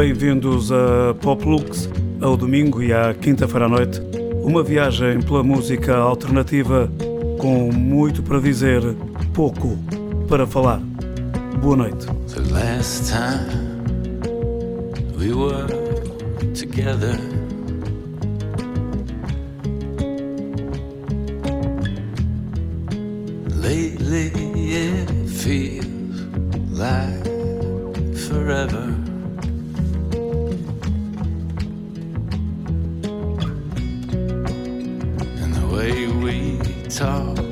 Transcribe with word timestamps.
Bem-vindos 0.00 0.72
a 0.72 1.12
Poplux, 1.20 1.86
ao 2.22 2.34
domingo 2.34 2.82
e 2.82 2.90
à 2.90 3.12
quinta-feira 3.12 3.66
à 3.66 3.68
noite. 3.68 4.00
Uma 4.42 4.62
viagem 4.62 5.20
pela 5.20 5.42
música 5.42 5.94
alternativa 5.94 6.90
com 7.38 7.70
muito 7.70 8.22
para 8.22 8.40
dizer, 8.40 8.80
pouco 9.34 9.76
para 10.26 10.46
falar. 10.46 10.80
Boa 11.60 11.76
noite. 11.76 12.06
The 12.28 12.40
last 12.50 13.12
time 13.12 14.22
we 15.18 15.34
were 15.34 15.66
together. 16.54 17.20
Lately 23.54 24.32
it 24.72 25.28
feels 25.28 25.84
like 26.70 27.22
forever. 28.16 29.09
We 37.00 37.49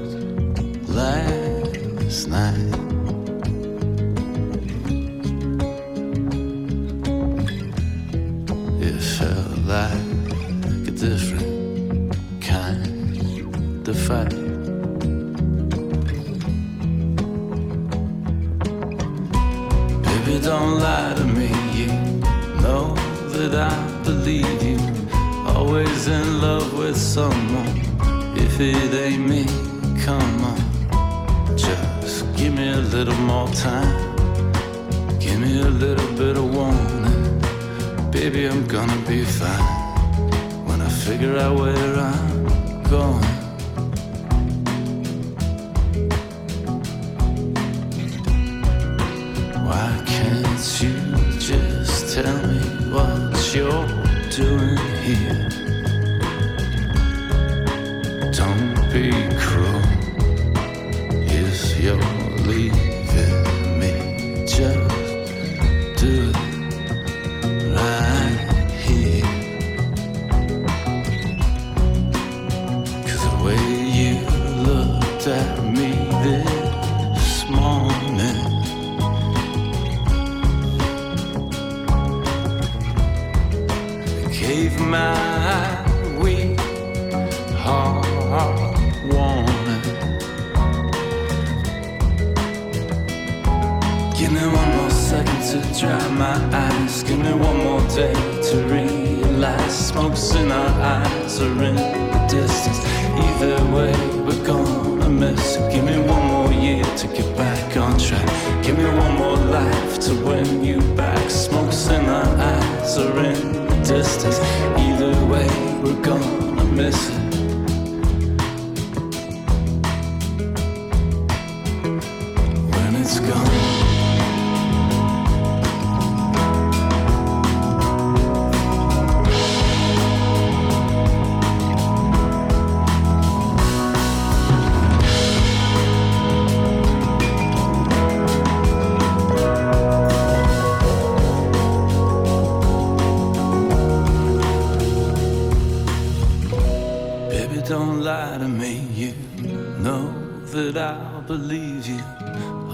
if 61.89 62.18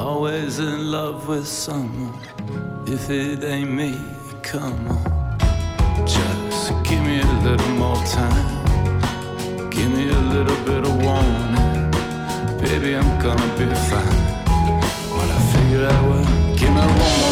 Always 0.04 0.58
in 0.58 0.90
love 0.90 1.28
with 1.28 1.46
someone. 1.46 2.20
If 2.86 3.08
it 3.08 3.42
ain't 3.42 3.70
me, 3.70 3.98
come 4.42 4.86
on. 4.86 5.38
Just 6.06 6.72
give 6.84 7.02
me 7.02 7.22
a 7.22 7.32
little 7.42 7.74
more 7.76 7.96
time. 8.04 9.70
Give 9.70 9.90
me 9.90 10.10
a 10.10 10.20
little 10.34 10.62
bit 10.66 10.84
of 10.84 10.94
warning. 11.02 11.90
Baby, 12.60 12.96
I'm 12.96 13.18
gonna 13.18 13.50
be 13.56 13.64
fine. 13.88 14.20
When 15.16 15.28
I 15.36 15.40
figure 15.54 15.86
out 15.86 16.02
what, 16.10 16.58
give 16.58 16.68
me 16.68 16.82
more 16.82 16.98
second 16.98 17.23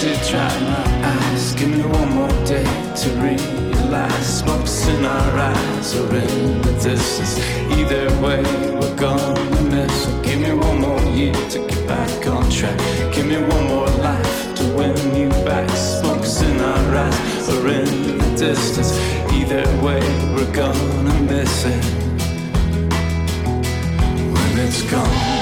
to 0.00 0.30
dry 0.30 0.60
my 0.60 1.06
eyes. 1.12 1.54
Give 1.56 1.68
me 1.68 1.82
one 1.82 2.10
more 2.14 2.46
day 2.46 2.64
to 3.02 3.08
realize 3.20 4.38
smokes 4.38 4.86
in 4.86 5.04
our 5.04 5.38
eyes 5.38 5.94
are 5.94 6.16
in 6.16 6.62
the 6.62 6.72
distance. 6.82 7.38
Either 7.76 8.08
way, 8.22 8.42
we're 8.80 8.96
gonna 8.96 9.62
miss. 9.68 10.04
So 10.04 10.22
give 10.22 10.40
me 10.40 10.54
one 10.54 10.80
more 10.80 11.02
year 11.10 11.34
to 11.34 11.58
get 11.68 11.86
back 11.86 12.26
on 12.26 12.48
track. 12.48 12.78
Give 13.12 13.26
me 13.26 13.42
one 13.42 13.66
more 13.68 13.90
life 14.08 14.54
to 14.54 14.64
win 14.74 14.96
you 15.14 15.28
back. 15.44 15.68
Smokes 15.68 16.40
in 16.40 16.58
our 16.58 16.96
eyes 16.96 17.48
or 17.50 17.68
in 17.68 18.18
the 18.20 18.36
distance. 18.38 18.92
Either 19.30 19.66
way, 19.84 20.00
we're 20.34 20.54
gonna 20.54 21.20
miss 21.30 21.66
it 21.66 21.84
when 24.32 24.58
it's 24.64 24.80
gone. 24.90 25.39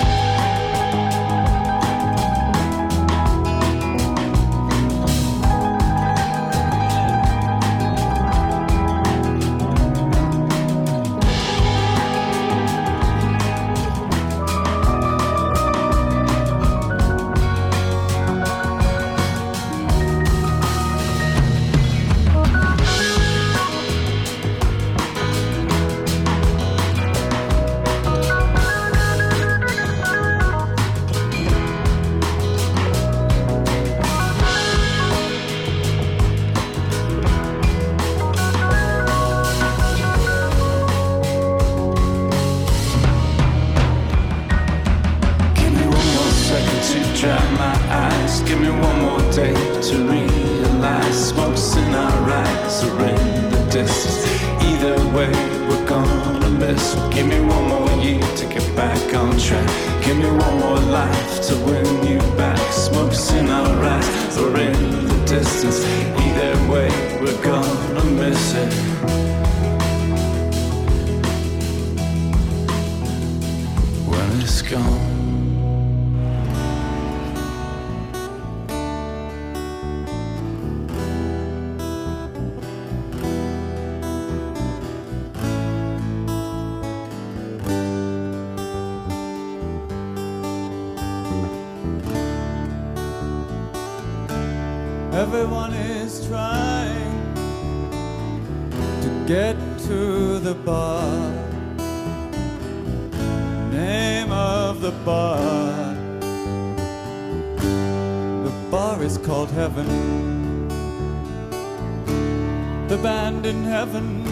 in 113.48 113.64
heaven. 113.64 114.24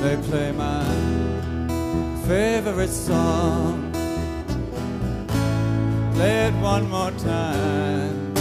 They 0.00 0.16
play 0.28 0.50
my 0.50 0.84
favorite 2.26 2.90
song. 2.90 3.92
Play 6.14 6.48
it 6.48 6.54
one 6.54 6.90
more 6.90 7.12
time. 7.12 8.34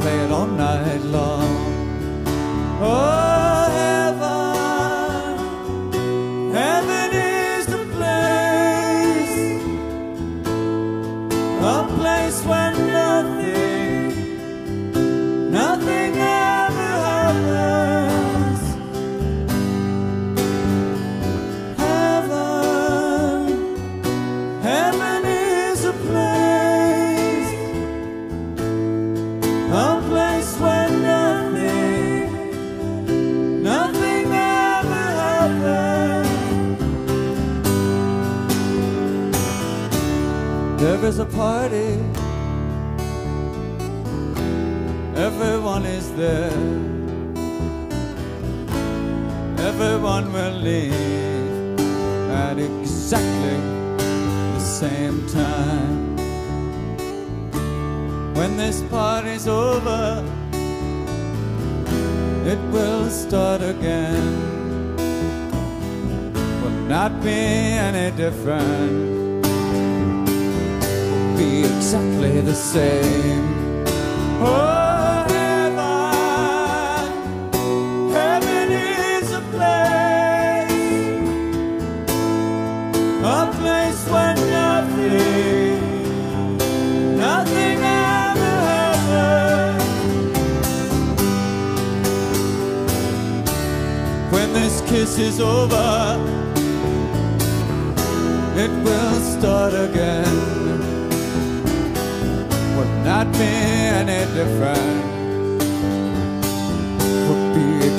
Play 0.00 0.18
it 0.24 0.30
all 0.32 0.48
night 0.48 1.02
long. 1.02 1.50
Oh. 2.82 3.19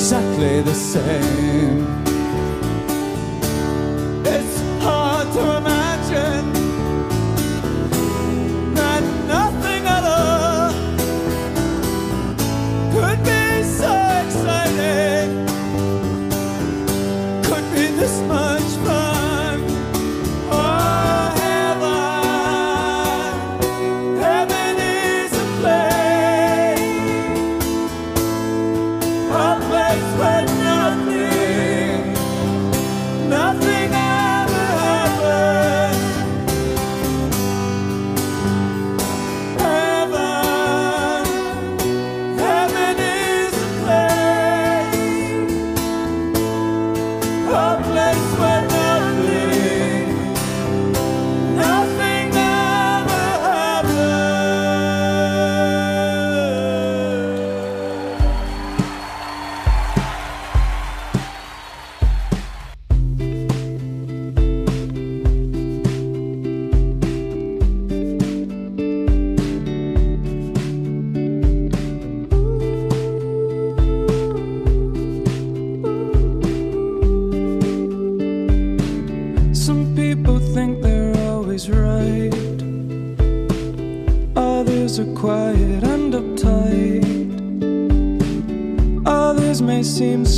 exactly 0.01 0.61
the 0.63 0.73
same. 0.73 2.00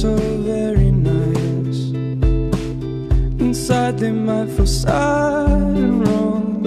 so 0.04 0.16
very 0.18 0.92
nice. 0.92 1.82
Inside 3.40 3.98
they 4.00 4.12
might 4.12 4.50
feel 4.50 4.68
sad 4.68 5.50
and 5.50 6.06
wrong. 6.06 6.62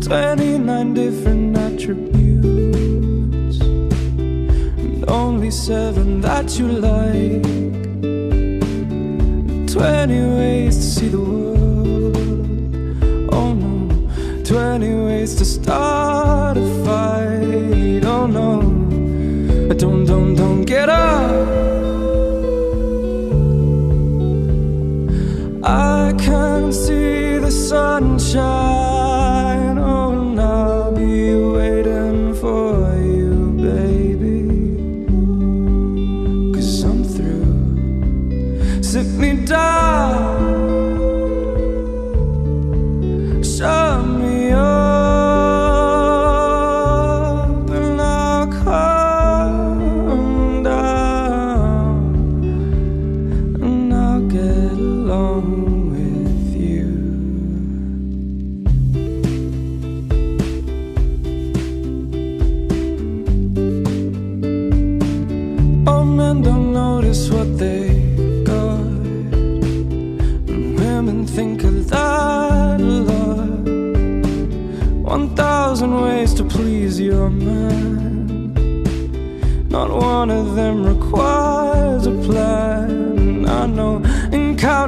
29 0.00 0.94
different 0.94 1.58
attributes, 1.58 2.00
and 3.60 5.04
only 5.10 5.50
seven 5.50 6.22
that 6.22 6.58
you 6.58 6.68
like. 6.68 7.44
20 9.66 10.20
ways 10.38 10.76
to 10.76 10.82
see 10.82 11.08
the 11.08 11.20
world. 11.20 12.16
Oh 13.30 13.52
no, 13.52 14.42
20 14.44 15.04
ways 15.04 15.34
to 15.34 15.44
start. 15.44 16.49
show 28.32 28.69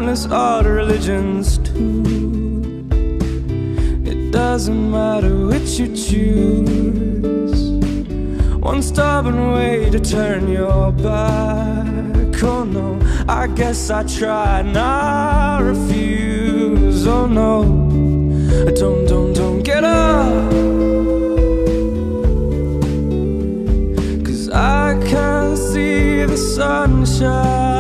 countless 0.03 0.27
odd 0.33 0.67
religions 0.67 1.59
too. 1.59 2.85
It 4.05 4.33
doesn't 4.33 4.91
matter 4.91 5.47
which 5.47 5.79
you 5.79 5.95
choose. 5.95 7.61
One 8.59 8.83
stubborn 8.83 9.53
way 9.53 9.91
to 9.91 10.01
turn 10.01 10.49
your 10.49 10.91
back. 10.91 12.43
Oh 12.43 12.65
no, 12.65 12.99
I 13.29 13.47
guess 13.47 13.91
I 13.91 14.03
tried 14.03 14.67
and 14.67 14.77
I 14.77 15.61
refuse. 15.61 17.07
Oh 17.07 17.27
no, 17.27 17.63
don't, 18.75 19.07
don't, 19.07 19.33
don't 19.33 19.63
get 19.63 19.85
up. 19.85 20.51
Cause 24.27 24.51
I 24.51 25.01
can't 25.07 25.57
see 25.57 26.25
the 26.25 26.37
sunshine. 26.37 27.72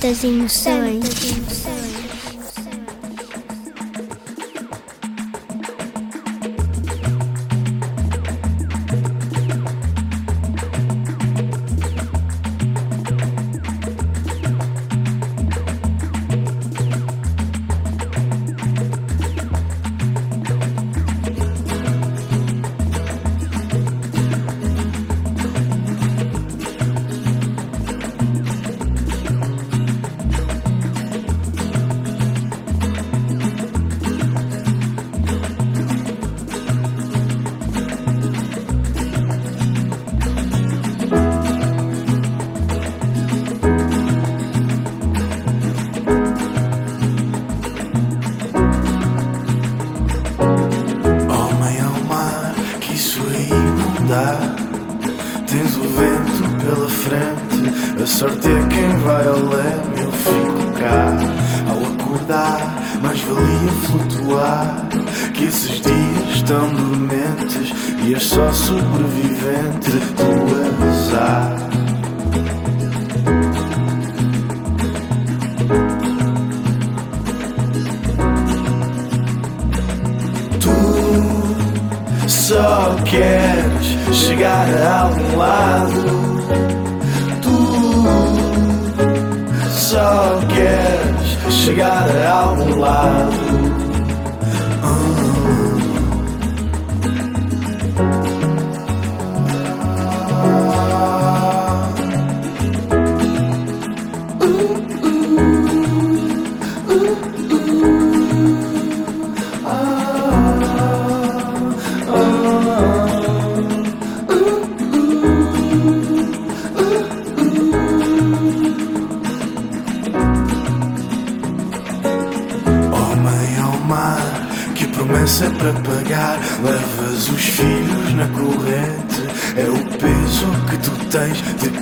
Tantas 0.00 0.24
emoções. 0.24 0.76
Homem 0.76 1.00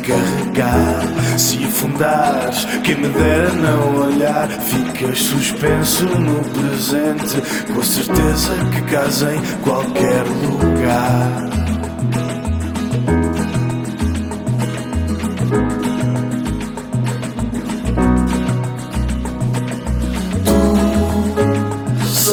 carregar. 0.06 1.38
Se 1.38 1.64
afundares, 1.64 2.66
quem 2.84 2.96
me 2.96 3.08
dera 3.08 3.52
não 3.52 4.06
olhar, 4.06 4.48
ficas 4.48 5.18
suspenso 5.18 6.04
no 6.04 6.42
presente, 6.44 7.40
com 7.72 7.80
a 7.80 7.84
certeza 7.84 8.54
que 8.72 8.82
casa 8.82 9.34
em 9.34 9.42
qualquer 9.62 10.22
lugar. 10.22 11.54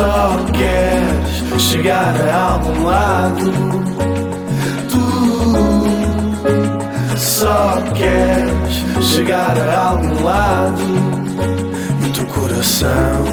só 0.02 0.38
queres 0.52 1.62
chegar 1.62 2.16
a 2.28 2.54
algum 2.54 2.86
lado. 2.86 3.81
chegar 9.32 9.58
a 9.58 9.88
algum 9.90 10.24
lado. 10.24 10.82
E 12.02 12.10
o 12.10 12.14
teu 12.14 12.26
coração 12.28 13.24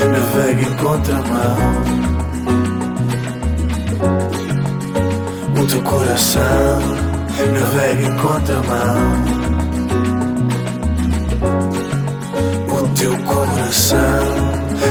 navega 0.00 0.62
em 0.62 0.76
contramão. 0.76 1.56
O 5.60 5.66
teu 5.66 5.82
coração 5.82 6.80
navega 7.52 8.02
em 8.02 8.16
contramão. 8.16 8.96
O 12.68 12.88
teu 12.98 13.16
coração 13.18 14.00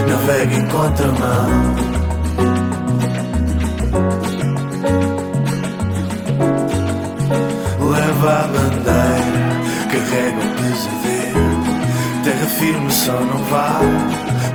navega 0.08 0.56
em 0.56 0.68
contramão. 0.68 2.03
firme 12.63 12.91
só 12.91 13.20
não 13.20 13.43
vá 13.46 13.82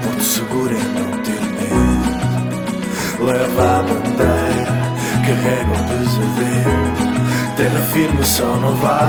Muito 0.02 0.22
seguro 0.22 0.74
é 0.74 0.82
não 0.98 1.10
ter 1.22 1.42
medo 1.56 2.08
Leva 3.22 3.62
a 3.62 3.82
bandeira, 3.82 4.76
carrega 5.26 5.72
o 5.72 5.80
pesadelo. 5.88 6.88
Terra 7.56 7.80
firme 7.92 8.24
só 8.24 8.46
não 8.56 8.74
vá 8.76 9.00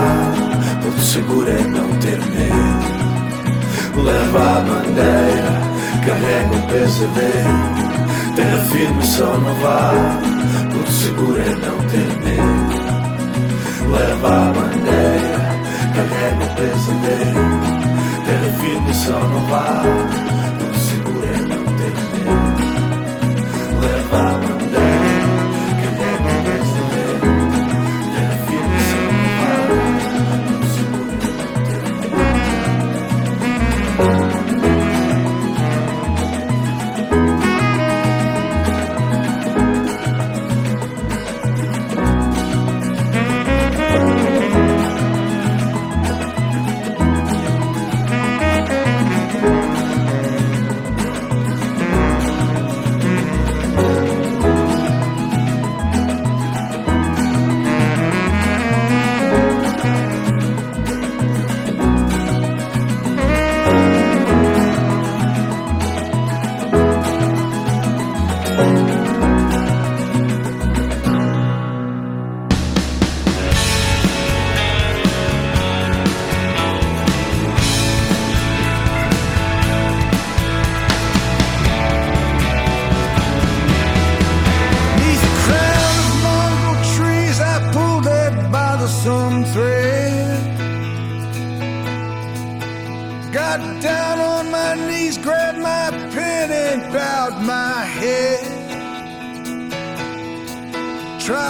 Muito 0.83 1.01
seguro 1.01 1.49
é 1.49 1.61
não 1.61 1.89
ter 1.99 2.19
medo 2.19 2.99
Leva 4.03 4.39
a 4.39 4.61
bandeira, 4.61 5.53
carrega 6.05 6.55
o 6.55 6.61
pesadelo. 6.67 8.35
Terra 8.35 8.59
firme 8.65 9.03
só 9.05 9.37
não 9.37 9.55
vá 9.61 9.93
Muito 10.73 10.91
seguro 10.91 11.39
é 11.39 11.55
não 11.55 11.77
ter 11.87 12.09
medo 12.25 12.79
Leva 13.91 14.27
a 14.27 14.51
bandeira, 14.51 15.39
carrega 15.95 16.43
o 16.43 16.49
pesadelo. 16.55 17.58
Ele 18.31 18.49
vive 18.61 18.93
só 18.93 19.19
no 19.19 19.39
bar 19.47 20.38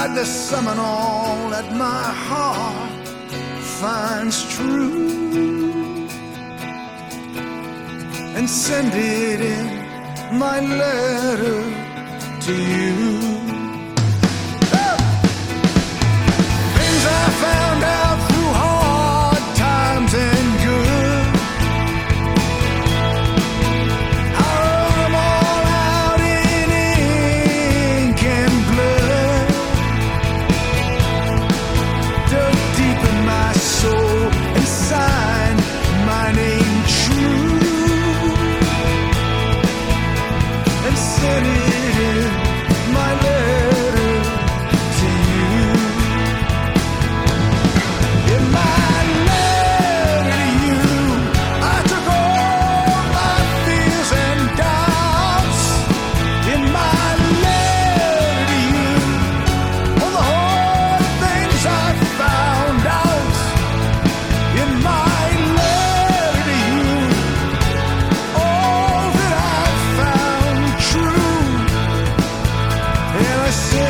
that 0.09 0.15
the 0.15 0.25
Seminole 0.25 1.53
at 1.53 1.71
my 1.73 2.03
heart 2.27 3.07
finds 3.81 4.55
true 4.55 6.07
and 8.35 8.49
send 8.49 8.93
it 8.93 9.41
in 9.41 10.37
my 10.37 10.59
letter 10.59 11.61
to 12.41 12.53
you. 12.53 13.38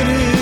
it 0.00 0.08
is. 0.08 0.39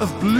of 0.00 0.20
blue 0.20 0.37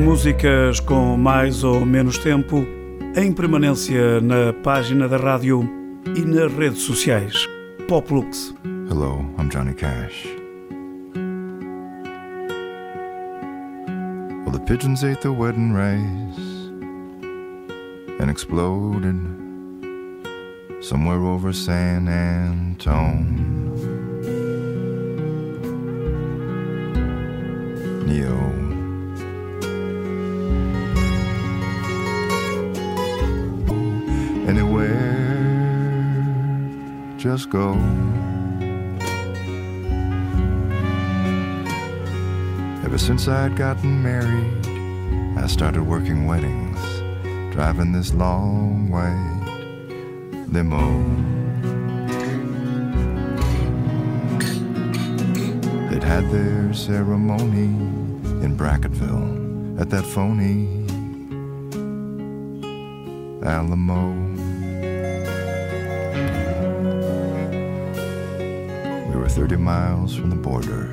Músicas 0.00 0.80
com 0.80 1.14
mais 1.16 1.62
ou 1.62 1.84
menos 1.84 2.16
tempo 2.16 2.66
em 3.14 3.30
permanência 3.32 4.18
na 4.22 4.50
página 4.50 5.06
da 5.06 5.18
rádio 5.18 5.62
e 6.16 6.22
nas 6.22 6.50
redes 6.52 6.80
sociais. 6.82 7.46
Poplux. 7.86 8.54
Hello, 8.88 9.20
I'm 9.38 9.50
Johnny 9.50 9.74
Cash. 9.74 10.26
Well, 14.44 14.52
the 14.52 14.60
pigeons 14.66 15.04
ate 15.04 15.20
the 15.20 15.28
wedding 15.28 15.74
rice 15.74 16.70
and 18.20 18.30
exploded 18.30 19.16
somewhere 20.80 21.20
over 21.20 21.52
San 21.52 22.08
Antone. 22.08 23.36
Neo. 28.06 28.69
Anywhere, 34.50 34.98
just 37.16 37.48
go. 37.50 37.74
Ever 42.84 42.98
since 42.98 43.28
I'd 43.28 43.54
gotten 43.54 44.02
married, 44.02 45.38
I 45.38 45.46
started 45.46 45.84
working 45.84 46.26
weddings, 46.26 46.80
driving 47.54 47.92
this 47.92 48.12
long 48.12 48.90
white 48.90 49.46
limo. 50.48 50.82
They'd 55.90 56.02
had 56.02 56.28
their 56.32 56.74
ceremony 56.74 57.70
in 58.44 58.56
Brackettville 58.58 59.80
at 59.80 59.90
that 59.90 60.04
phony 60.06 60.80
Alamo. 63.46 64.39
30 69.30 69.56
miles 69.56 70.16
from 70.16 70.28
the 70.28 70.36
border 70.36 70.86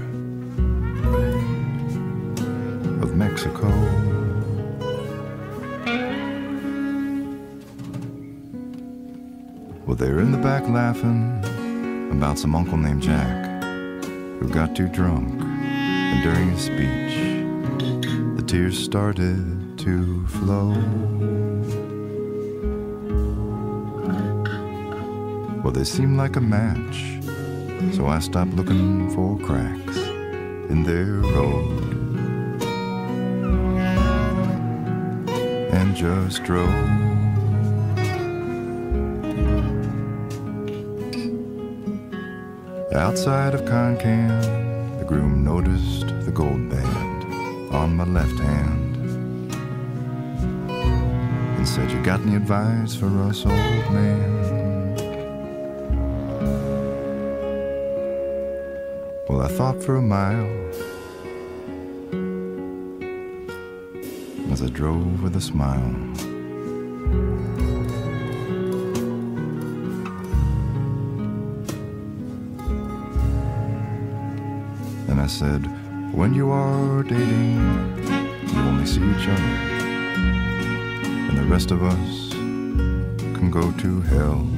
of 3.02 3.16
Mexico. 3.16 3.68
Well, 9.86 9.96
they're 9.96 10.20
in 10.20 10.32
the 10.32 10.38
back 10.38 10.68
laughing 10.70 11.44
about 12.12 12.38
some 12.38 12.56
uncle 12.56 12.78
named 12.78 13.02
Jack 13.02 13.64
who 14.40 14.48
got 14.50 14.76
too 14.76 14.88
drunk 14.88 15.42
and 15.42 16.24
during 16.24 16.52
his 16.52 16.62
speech, 16.62 18.38
the 18.38 18.44
tears 18.46 18.78
started 18.78 19.78
to 19.80 20.28
flow. 20.28 20.70
Well, 25.64 25.74
they 25.74 25.84
seemed 25.84 26.18
like 26.18 26.36
a 26.36 26.42
match, 26.42 27.17
so 27.94 28.08
I 28.08 28.20
stopped 28.20 28.54
looking 28.54 29.10
for 29.14 29.38
cracks 29.40 29.98
in 30.70 30.84
their 30.84 31.22
road 31.34 31.84
and 35.74 35.96
just 35.96 36.44
drove. 36.44 36.68
Outside 42.94 43.54
of 43.54 43.62
Concan, 43.62 45.00
the 45.00 45.06
groom 45.06 45.44
noticed 45.44 46.08
the 46.26 46.32
gold 46.32 46.70
band 46.70 47.74
on 47.74 47.96
my 47.96 48.06
left 48.06 48.40
hand 48.40 48.98
and 51.58 51.68
said, 51.68 51.92
You 51.92 52.02
got 52.04 52.22
any 52.22 52.36
advice 52.36 52.96
for 52.96 53.08
us, 53.24 53.46
old 53.46 53.54
man? 53.54 54.47
I 59.48 59.50
thought 59.50 59.82
for 59.82 59.96
a 59.96 60.02
mile 60.02 60.46
as 64.52 64.62
I 64.62 64.68
drove 64.68 65.24
with 65.24 65.38
a 65.38 65.42
smile. 65.42 65.94
And 75.08 75.22
I 75.22 75.28
said, 75.28 75.66
When 76.14 76.34
you 76.34 76.52
are 76.52 77.04
dating, 77.04 77.56
you 78.50 78.60
only 78.60 78.86
see 78.86 79.00
each 79.00 79.30
other, 79.30 79.54
and 81.30 81.38
the 81.38 81.46
rest 81.46 81.72
of 81.72 81.84
us 81.84 82.34
can 82.34 83.50
go 83.50 83.72
to 83.72 84.02
hell. 84.02 84.57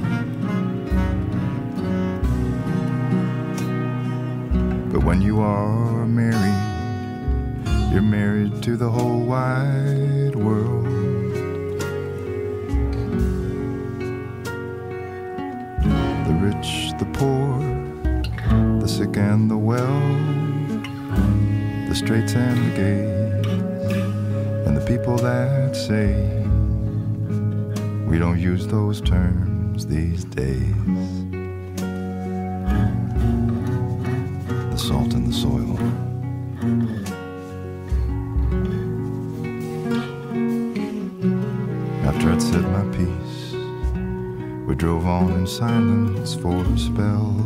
When 5.10 5.20
you 5.20 5.40
are 5.40 6.06
married, 6.06 7.92
you're 7.92 8.00
married 8.00 8.62
to 8.62 8.76
the 8.76 8.88
whole 8.88 9.24
wide 9.24 10.36
world. 10.36 10.86
The 16.26 16.34
rich, 16.40 16.92
the 17.00 17.06
poor, 17.12 17.58
the 18.80 18.86
sick 18.86 19.16
and 19.16 19.50
the 19.50 19.58
well, 19.58 20.00
the 21.88 21.94
straights 21.96 22.34
and 22.34 22.70
the 22.70 22.76
gays, 22.76 23.46
and 24.64 24.76
the 24.76 24.86
people 24.86 25.16
that 25.16 25.74
say 25.74 26.14
we 28.06 28.16
don't 28.20 28.38
use 28.38 28.68
those 28.68 29.00
terms 29.00 29.88
these 29.88 30.22
days. 30.24 31.19
Soil. 35.32 35.78
After 42.04 42.30
I'd 42.30 42.42
said 42.42 42.64
my 42.72 42.84
piece, 42.96 43.54
we 44.66 44.74
drove 44.74 45.06
on 45.06 45.32
in 45.32 45.46
silence 45.46 46.34
for 46.34 46.56
a 46.56 46.78
spell. 46.78 47.36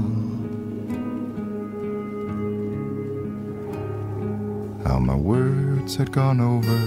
How 4.86 4.98
my 4.98 5.14
words 5.14 5.96
had 5.96 6.10
gone 6.10 6.40
over, 6.40 6.80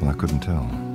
well, 0.00 0.10
I 0.10 0.14
couldn't 0.14 0.40
tell. 0.40 0.85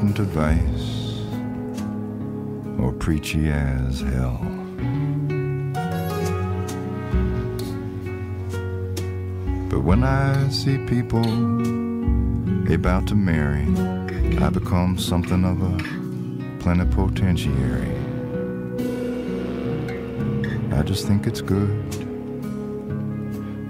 Advice, 0.00 1.22
or 2.80 2.92
preachy 2.92 3.50
as 3.50 4.00
hell. 4.00 4.40
But 9.68 9.80
when 9.80 10.02
I 10.02 10.48
see 10.48 10.78
people 10.86 11.24
about 12.72 13.06
to 13.08 13.14
marry, 13.14 13.66
I 14.42 14.50
become 14.50 14.98
something 14.98 15.44
of 15.44 15.62
a 15.62 15.76
plenipotentiary. 16.62 17.94
I 20.72 20.82
just 20.82 21.06
think 21.06 21.26
it's 21.26 21.40
good, 21.40 21.70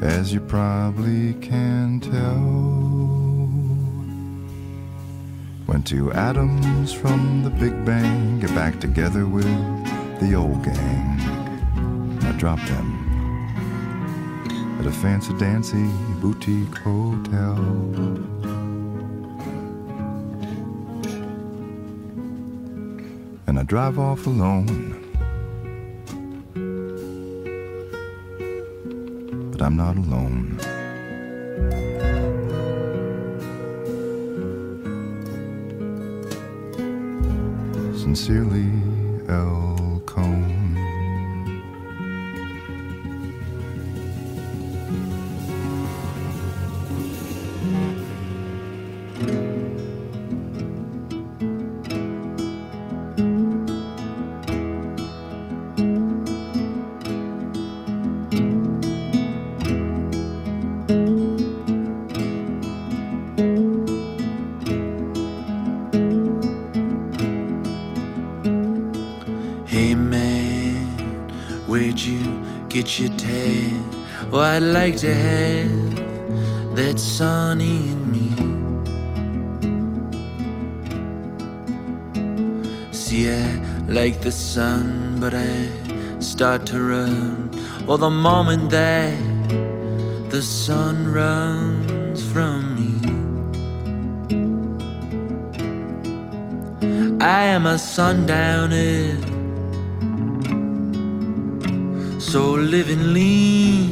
as 0.03 0.33
you 0.33 0.41
probably 0.41 1.35
can 1.35 2.01
tell. 2.01 2.88
Two 5.88 6.12
atoms 6.12 6.92
from 6.92 7.42
the 7.42 7.48
Big 7.48 7.72
Bang 7.87 8.38
get 8.40 8.55
back 8.55 8.79
together 8.79 9.24
with 9.24 9.46
the 10.20 10.35
old 10.35 10.62
gang, 10.62 11.18
I 12.24 12.33
drop 12.33 12.61
them 12.68 12.88
at 14.79 14.85
a 14.85 14.90
fancy 14.90 15.33
dancy 15.38 15.88
boutique 16.20 16.77
hotel. 16.77 17.57
And 23.46 23.59
I 23.59 23.62
drive 23.62 23.98
off 23.98 24.27
alone. 24.27 24.77
But 29.53 29.62
I'm 29.62 29.79
not 29.79 29.96
alone. 29.96 30.78
Sincerely, 38.14 38.73
L. 39.29 39.68
get 72.99 73.17
your? 73.19 73.71
Oh, 74.33 74.41
I'd 74.41 74.59
like 74.59 74.97
to 74.99 75.15
have 75.15 75.95
that 76.75 76.99
sun 76.99 77.61
in 77.61 77.99
me. 78.11 78.29
See, 82.93 83.31
I 83.31 83.85
like 83.87 84.21
the 84.21 84.33
sun, 84.33 85.19
but 85.21 85.33
I 85.33 85.69
start 86.19 86.67
to 86.67 86.81
run. 86.83 87.51
Or 87.87 87.99
the 87.99 88.11
moment 88.11 88.71
that 88.71 89.17
the 90.31 90.43
sun 90.43 91.13
runs 91.13 92.21
from 92.33 92.75
me. 92.79 92.95
I 97.21 97.45
am 97.45 97.67
a 97.67 97.79
sundowner, 97.79 99.17
so 102.29 102.51
live 102.53 102.91
and 102.91 103.14
leave. 103.14 103.91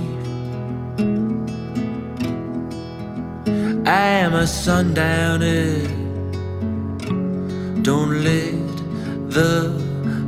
I 3.86 4.06
am 4.24 4.34
a 4.34 4.46
sundowner, 4.46 5.80
don't 7.80 8.22
let 8.22 8.76
the 9.30 9.56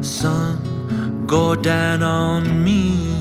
sun 0.01 1.27
go 1.27 1.55
down 1.55 2.03
on 2.03 2.65
me. 2.65 3.19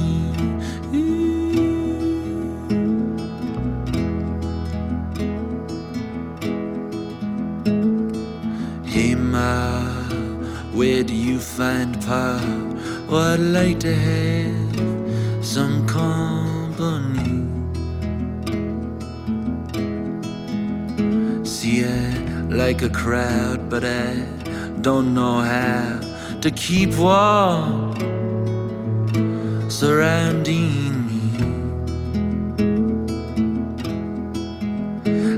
Where 10.74 11.04
do 11.04 11.16
you 11.16 11.40
find? 11.40 11.98
Oh, 12.08 13.34
I'd 13.34 13.40
like 13.40 13.80
to 13.80 13.96
have 13.96 14.67
some 15.48 15.88
company. 15.88 17.48
See, 21.46 21.86
I 21.86 22.18
like 22.50 22.82
a 22.82 22.90
crowd, 22.90 23.70
but 23.70 23.86
I 23.86 24.26
don't 24.82 25.14
know 25.14 25.40
how 25.40 26.02
to 26.42 26.52
keep 26.52 26.98
warm 26.98 27.96
surrounding 29.70 31.08
me. 31.08 31.22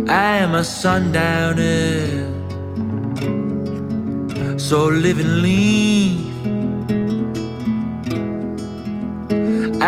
I 0.09 0.37
am 0.37 0.55
a 0.55 0.63
sundowner, 0.63 2.07
so 4.57 4.87
live 4.87 5.19
and 5.19 5.43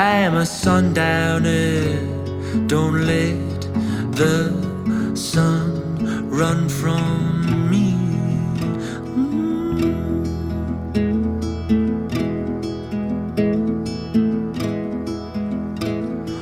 I 0.01 0.13
am 0.21 0.35
a 0.35 0.47
sundowner, 0.47 1.95
don't 2.65 3.05
let 3.05 3.61
the 4.19 5.15
sun 5.15 6.27
run 6.27 6.67
from 6.67 7.69
me. 7.69 7.93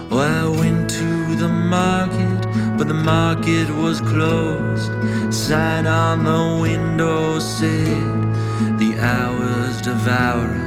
Oh, 0.09 0.19
I 0.19 0.47
went 0.47 0.89
to 0.91 1.35
the 1.35 1.49
market, 1.49 2.77
but 2.77 2.87
the 2.87 2.93
market 2.93 3.69
was 3.71 3.99
closed. 3.99 4.89
Sign 5.33 5.85
on 5.85 6.23
the 6.23 6.61
window 6.61 7.39
said, 7.39 8.79
The 8.79 8.97
hours 9.01 9.81
devour 9.81 10.58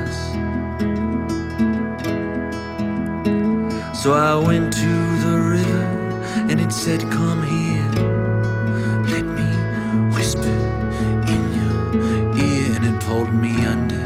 So 4.02 4.14
I 4.14 4.34
went 4.34 4.72
to 4.72 4.94
the 5.26 5.38
river, 5.38 5.84
and 6.50 6.60
it 6.60 6.72
said, 6.72 7.02
Come 7.02 7.40
here. 7.44 7.88
Let 9.12 9.24
me 9.24 9.48
whisper 10.12 10.56
in 11.32 11.42
your 11.58 11.76
ear, 12.36 12.66
and 12.74 12.84
it 12.84 13.00
pulled 13.04 13.32
me 13.32 13.64
under. 13.64 14.04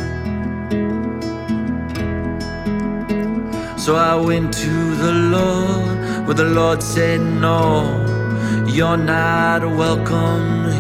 So 3.79 3.97
I 3.97 4.17
went 4.17 4.53
to 4.53 4.95
the 4.97 5.13
Lord, 5.15 6.27
but 6.27 6.37
the 6.37 6.45
Lord 6.45 6.83
said, 6.83 7.23
No, 7.23 8.05
you're 8.67 8.99
not 8.99 9.63
welcome 9.63 10.76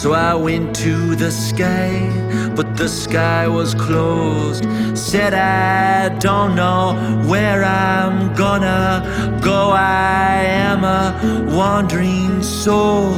So 0.00 0.14
I 0.14 0.34
went 0.34 0.74
to 0.76 1.14
the 1.14 1.30
sky, 1.30 1.92
but 2.56 2.74
the 2.74 2.88
sky 2.88 3.46
was 3.46 3.74
closed. 3.74 4.64
Said 4.96 5.34
I 5.34 6.08
don't 6.18 6.54
know 6.54 6.94
where 7.26 7.62
I'm 7.62 8.34
gonna 8.34 9.38
go. 9.42 9.72
I 9.72 10.40
am 10.42 10.84
a 10.84 11.54
wandering 11.54 12.42
soul 12.42 13.12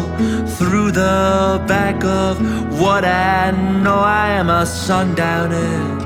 through 0.59 0.91
the 0.91 1.63
back 1.69 2.03
of 2.03 2.41
what 2.81 3.05
I 3.05 3.53
know. 3.85 4.01
I 4.01 4.31
am 4.31 4.51
a 4.51 4.67
sundowner. 4.67 6.02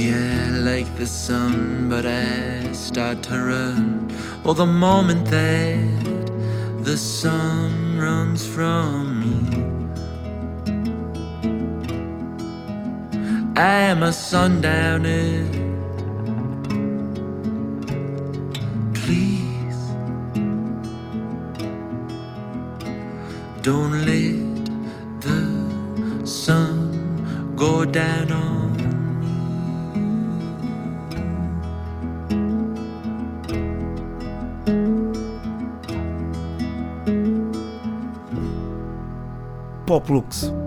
I 0.00 0.50
like 0.50 0.96
the 0.96 1.06
sun, 1.06 1.88
but 1.88 2.06
I 2.06 2.70
start 2.72 3.20
to 3.24 3.34
run. 3.34 4.08
Well, 4.44 4.54
the 4.54 4.64
moment 4.64 5.26
that 5.26 6.84
the 6.84 6.96
sun 6.96 7.98
runs 7.98 8.46
from 8.46 9.20
me. 9.22 9.34
I 13.56 13.80
am 13.90 14.04
a 14.04 14.12
sundowner. 14.12 15.44
Please 18.94 19.80
don't 23.62 24.06
let 24.06 24.38
the 25.22 25.42
sun 26.24 27.52
go 27.56 27.84
down 27.84 28.30
on 28.30 28.47
Poplux. 39.88 40.42
Another 40.42 40.57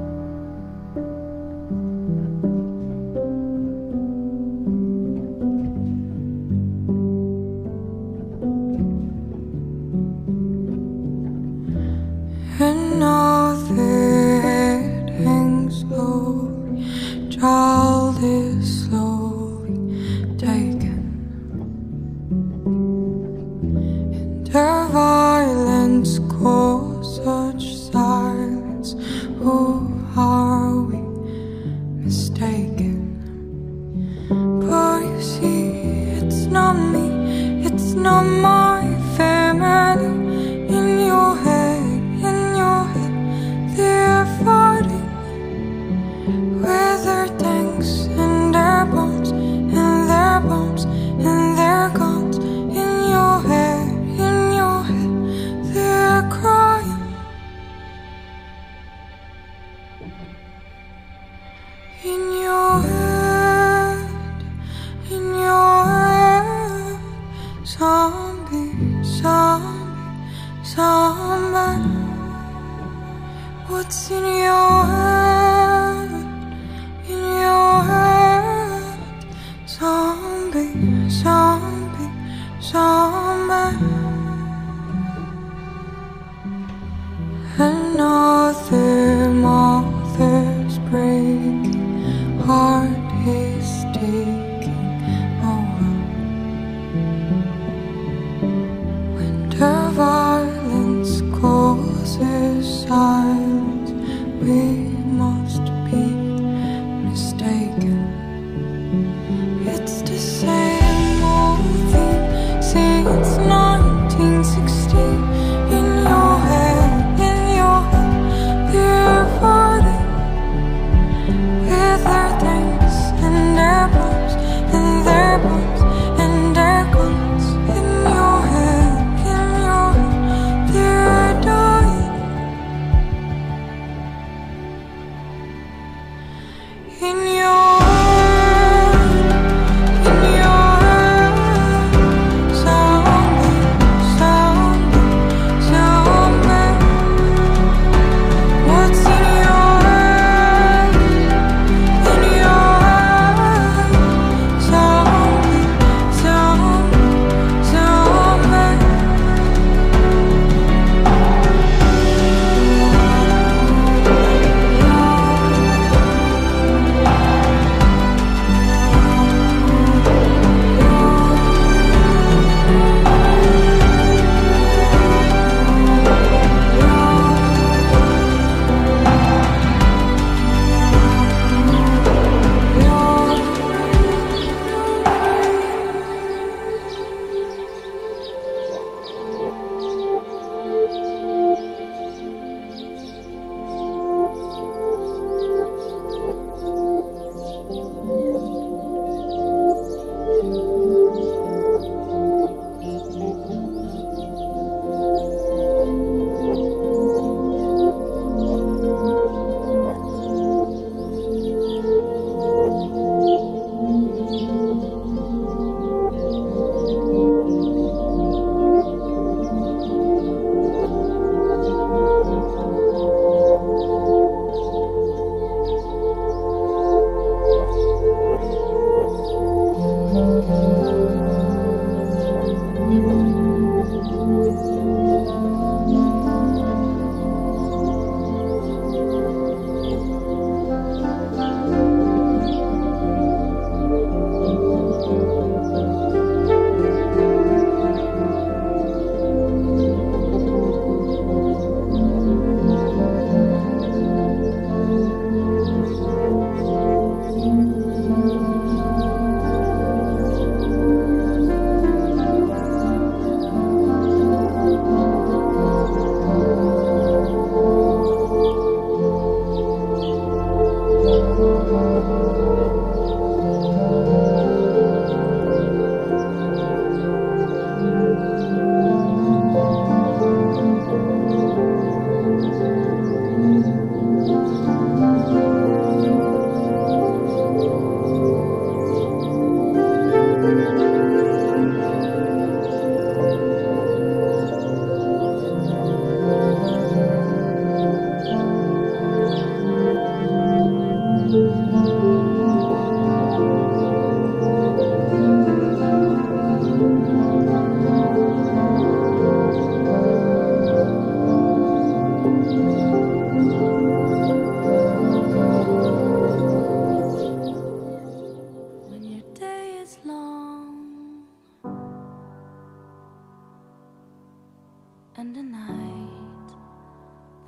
and 325.18 325.36
the 325.36 325.44
night. 325.44 326.50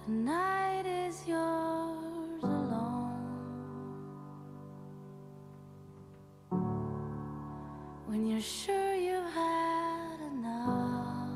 The 0.05 0.11
night 0.11 0.85
is 0.85 1.25
yours 1.27 2.43
alone. 2.43 3.13
When 8.05 8.27
you're 8.27 8.41
sure 8.41 8.95
you've 8.95 9.33
had 9.33 10.19
enough 10.31 11.29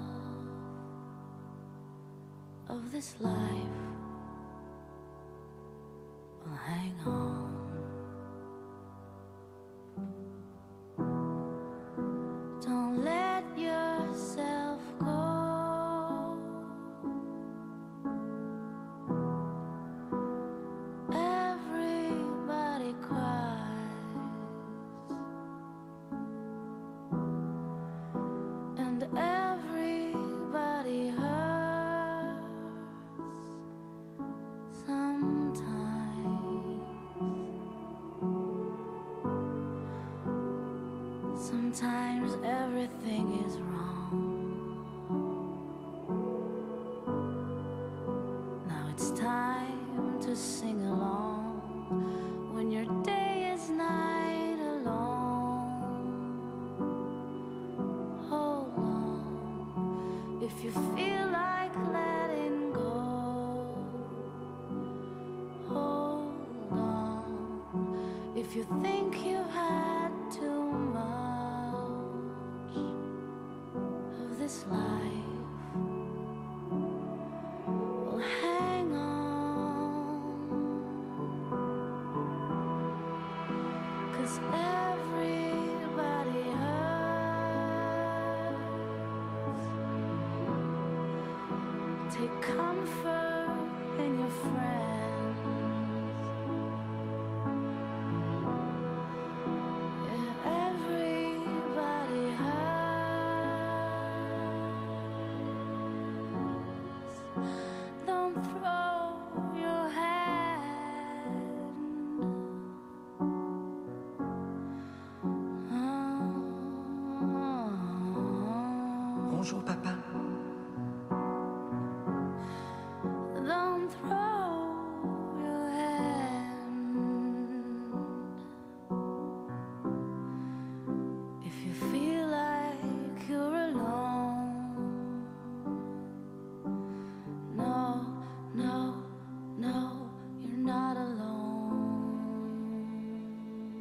of 2.70 2.92
this 2.92 3.16
life. 3.20 3.87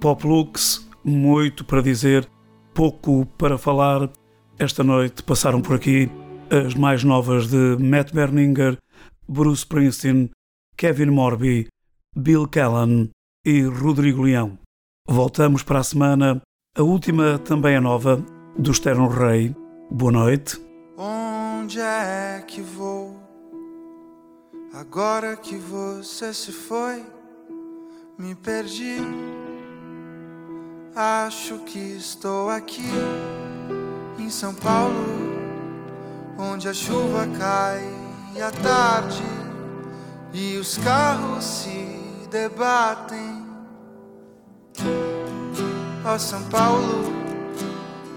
Pop 0.06 0.24
Lux, 0.24 0.88
muito 1.02 1.64
para 1.64 1.82
dizer, 1.82 2.30
pouco 2.72 3.26
para 3.36 3.58
falar. 3.58 4.08
Esta 4.56 4.84
noite 4.84 5.20
passaram 5.20 5.60
por 5.60 5.74
aqui 5.74 6.08
as 6.48 6.74
mais 6.74 7.02
novas 7.02 7.48
de 7.48 7.76
Matt 7.76 8.12
Berninger, 8.12 8.78
Bruce 9.28 9.62
Springsteen, 9.62 10.30
Kevin 10.76 11.06
Morby, 11.06 11.66
Bill 12.16 12.46
Callan 12.46 13.08
e 13.44 13.62
Rodrigo 13.62 14.22
Leão. 14.22 14.56
Voltamos 15.08 15.64
para 15.64 15.80
a 15.80 15.82
semana. 15.82 16.40
A 16.78 16.82
última 16.84 17.40
também 17.40 17.74
é 17.74 17.80
nova, 17.80 18.24
do 18.56 18.72
Stern 18.72 19.08
Rei. 19.08 19.56
Boa 19.90 20.12
noite. 20.12 20.56
Onde 20.96 21.80
é 21.80 22.44
que 22.46 22.60
vou? 22.60 23.16
Agora 24.72 25.36
que 25.36 25.56
você 25.56 26.32
se 26.32 26.52
foi, 26.52 27.04
me 28.16 28.36
perdi. 28.36 28.98
Acho 30.98 31.58
que 31.58 31.78
estou 31.78 32.48
aqui 32.48 32.90
em 34.18 34.30
São 34.30 34.54
Paulo, 34.54 34.94
onde 36.38 36.70
a 36.70 36.72
chuva 36.72 37.28
cai 37.38 37.86
à 38.40 38.50
tarde 38.50 39.22
e 40.32 40.56
os 40.56 40.78
carros 40.78 41.44
se 41.44 42.00
debatem. 42.30 43.44
Ó 46.02 46.16
São 46.16 46.42
Paulo, 46.44 47.12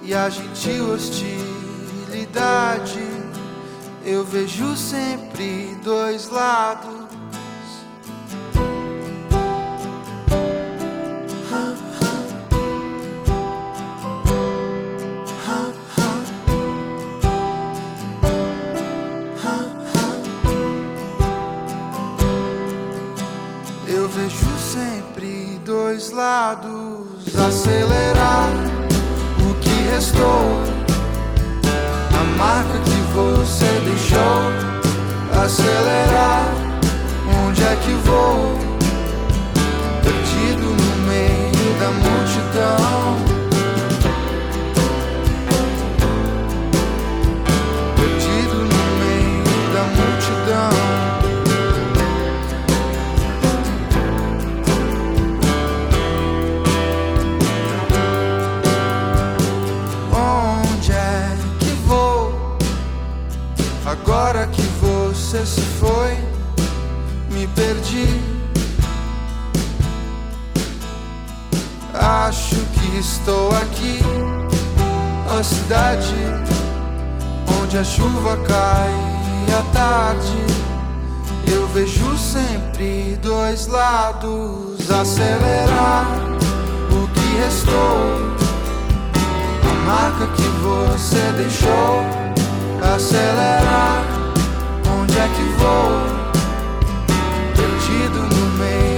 e 0.02 0.14
a 0.16 0.30
gentil 0.30 0.94
hostilidade. 0.94 2.40
Eu 4.06 4.24
vejo 4.24 4.78
sempre 4.78 5.76
dois 5.84 6.30
lados. 6.30 6.99
Acho 72.02 72.56
que 72.56 72.98
estou 72.98 73.50
aqui, 73.50 74.00
a 75.38 75.44
cidade 75.44 76.16
onde 77.62 77.78
a 77.78 77.84
chuva 77.84 78.38
cai 78.48 78.94
à 79.54 79.62
tarde. 79.74 80.38
Eu 81.52 81.68
vejo 81.68 82.18
sempre 82.18 83.20
dois 83.22 83.68
lados 83.68 84.90
acelerar 84.90 86.06
o 86.90 87.08
que 87.10 87.36
restou 87.44 88.00
a 89.62 89.74
marca 89.86 90.28
que 90.38 90.48
você 90.64 91.34
deixou 91.36 92.06
acelerar. 92.96 94.06
Onde 95.02 95.20
é 95.20 95.28
que 95.28 95.44
vou? 95.60 96.20
Perdido 97.56 98.36
no 98.36 98.58
meio 98.58 98.89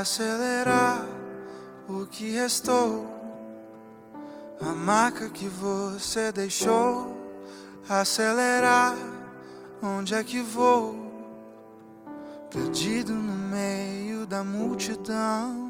Acelerar 0.00 1.06
o 1.88 2.04
que 2.04 2.30
restou. 2.30 3.06
A 4.60 4.72
marca 4.72 5.30
que 5.30 5.48
você 5.48 6.30
deixou 6.30 7.16
acelerar. 7.88 8.94
Onde 9.82 10.14
é 10.14 10.22
que 10.22 10.42
vou? 10.42 10.94
Perdido 12.50 13.14
no 13.14 13.32
meio 13.48 14.26
da 14.26 14.44
multidão. 14.44 15.65